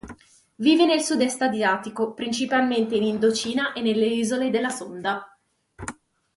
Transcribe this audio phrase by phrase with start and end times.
[0.55, 5.37] Vive nel Sud-est asiatico, principalmente in Indocina e nelle Isole della Sonda.